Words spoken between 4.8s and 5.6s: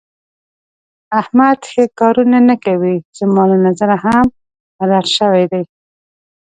رټ شوی